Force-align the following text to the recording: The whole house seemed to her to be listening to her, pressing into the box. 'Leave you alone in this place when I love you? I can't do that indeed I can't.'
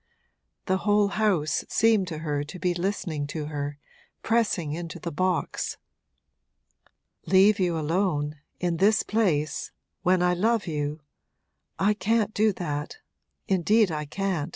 The 0.65 0.77
whole 0.77 1.09
house 1.09 1.63
seemed 1.69 2.07
to 2.07 2.17
her 2.25 2.43
to 2.43 2.57
be 2.57 2.73
listening 2.73 3.27
to 3.27 3.45
her, 3.45 3.77
pressing 4.23 4.73
into 4.73 4.97
the 4.97 5.11
box. 5.11 5.77
'Leave 7.27 7.59
you 7.59 7.77
alone 7.77 8.37
in 8.59 8.77
this 8.77 9.03
place 9.03 9.71
when 10.01 10.23
I 10.23 10.33
love 10.33 10.65
you? 10.65 11.01
I 11.77 11.93
can't 11.93 12.33
do 12.33 12.51
that 12.53 12.97
indeed 13.47 13.91
I 13.91 14.05
can't.' 14.05 14.49